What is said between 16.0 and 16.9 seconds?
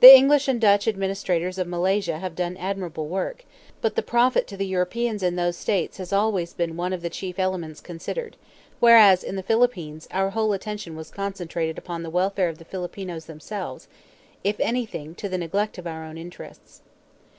own interests.